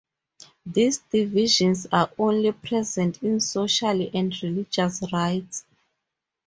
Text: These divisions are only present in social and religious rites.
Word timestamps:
These 0.65 0.97
divisions 1.11 1.85
are 1.91 2.09
only 2.17 2.53
present 2.53 3.21
in 3.21 3.39
social 3.39 4.09
and 4.15 4.33
religious 4.41 4.99
rites. 5.13 5.63